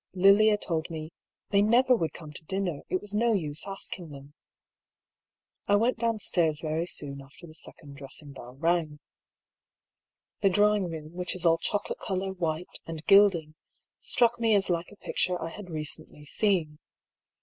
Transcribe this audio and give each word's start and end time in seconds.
Lilia 0.15 0.57
told 0.57 0.89
me" 0.89 1.11
they 1.51 1.61
never 1.61 1.95
would 1.95 2.11
come 2.11 2.33
to 2.33 2.43
din 2.45 2.63
ner; 2.63 2.81
it 2.89 2.99
was 2.99 3.13
no 3.13 3.33
use 3.33 3.67
asking 3.67 4.09
them." 4.09 4.33
I 5.67 5.75
went 5.75 5.99
downstairs 5.99 6.59
very 6.61 6.87
soon 6.87 7.21
after 7.21 7.45
the 7.45 7.53
second 7.53 7.97
dress 7.97 8.19
ing 8.19 8.31
bell 8.33 8.55
rang. 8.55 8.99
The 10.39 10.49
drawing 10.49 10.89
room, 10.89 11.13
which 11.13 11.35
is 11.35 11.45
all 11.45 11.59
choco 11.59 11.89
late 11.91 11.99
colour, 11.99 12.33
white, 12.33 12.79
and 12.87 13.05
gilding, 13.05 13.53
struck 13.99 14.39
me 14.39 14.55
as 14.55 14.71
like 14.71 14.89
a 14.91 14.95
picture 14.95 15.39
I 15.39 15.49
had 15.49 15.69
recently 15.69 16.25
seen. 16.25 16.79